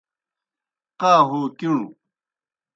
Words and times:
قا 0.99 1.11
ہو 1.29 1.39
کِݨوْ 1.57 1.83